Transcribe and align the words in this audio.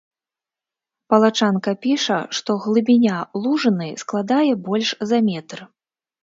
Палачанка 1.13 1.73
піша, 1.83 2.17
што 2.37 2.55
глыбіня 2.63 3.19
лужыны 3.45 3.91
складае 4.05 4.51
больш 4.71 4.89
за 5.13 5.23
метр. 5.29 5.59